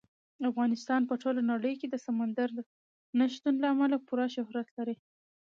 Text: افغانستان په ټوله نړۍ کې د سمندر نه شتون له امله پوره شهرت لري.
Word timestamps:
افغانستان 0.49 1.01
په 1.09 1.13
ټوله 1.21 1.41
نړۍ 1.51 1.73
کې 1.79 1.87
د 1.89 1.95
سمندر 2.05 2.49
نه 3.17 3.25
شتون 3.33 3.55
له 3.63 3.67
امله 3.73 3.97
پوره 4.07 4.25
شهرت 4.35 4.67
لري. 4.77 4.95